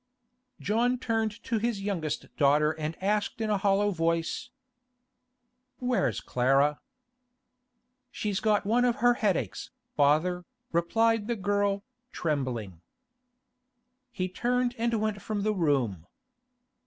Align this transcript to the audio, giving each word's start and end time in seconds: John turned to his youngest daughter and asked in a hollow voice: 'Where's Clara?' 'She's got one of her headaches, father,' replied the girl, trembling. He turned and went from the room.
John 0.59 0.97
turned 0.97 1.43
to 1.43 1.59
his 1.59 1.83
youngest 1.83 2.35
daughter 2.35 2.71
and 2.71 2.97
asked 3.03 3.39
in 3.39 3.51
a 3.51 3.59
hollow 3.59 3.91
voice: 3.91 4.49
'Where's 5.77 6.21
Clara?' 6.21 6.79
'She's 8.09 8.39
got 8.39 8.65
one 8.65 8.83
of 8.83 8.95
her 8.95 9.13
headaches, 9.13 9.69
father,' 9.95 10.43
replied 10.71 11.27
the 11.27 11.35
girl, 11.35 11.83
trembling. 12.11 12.81
He 14.11 14.27
turned 14.27 14.73
and 14.79 14.99
went 14.99 15.21
from 15.21 15.43
the 15.43 15.53
room. 15.53 16.07